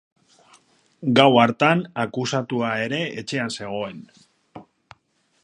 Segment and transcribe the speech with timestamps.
[1.19, 4.05] Gau hartan akusatua ere etxean zegoen.